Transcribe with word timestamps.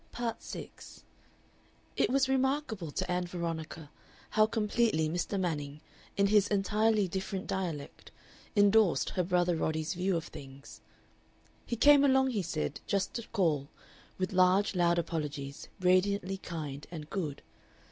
Part 0.11 0.41
6 0.41 1.03
It 1.95 2.09
was 2.09 2.27
remarkable 2.27 2.89
to 2.89 3.11
Ann 3.11 3.27
Veronica 3.27 3.91
how 4.31 4.47
completely 4.47 5.07
Mr. 5.07 5.39
Manning, 5.39 5.79
in 6.17 6.25
his 6.25 6.47
entirely 6.47 7.07
different 7.07 7.45
dialect, 7.45 8.09
indorsed 8.55 9.11
her 9.11 9.21
brother 9.23 9.55
Roddy's 9.55 9.93
view 9.93 10.17
of 10.17 10.23
things. 10.25 10.81
He 11.67 11.75
came 11.75 12.03
along, 12.03 12.31
he 12.31 12.41
said, 12.41 12.81
just 12.87 13.13
to 13.13 13.27
call, 13.27 13.69
with 14.17 14.33
large, 14.33 14.73
loud 14.73 14.97
apologies, 14.97 15.67
radiantly 15.79 16.37
kind 16.37 16.87
and 16.89 17.07
good. 17.11 17.43